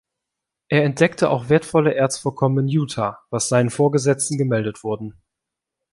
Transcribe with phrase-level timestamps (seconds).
[0.67, 5.21] Er entdeckte auch wertvolle Erzvorkommen in Utah, was seinen Vorgesetzten gemeldet wurden.